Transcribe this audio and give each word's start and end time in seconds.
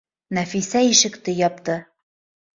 Нәфисә 0.37 0.81
ишекте 0.93 1.37
япты 1.43 1.79